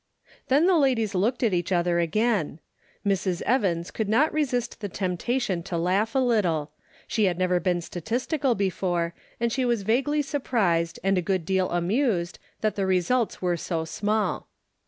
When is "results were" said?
12.87-13.55